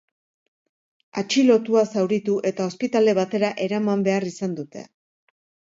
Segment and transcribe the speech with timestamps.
[1.21, 4.89] Atxilotua zauritu eta ospitale batera eraman behar izan dute.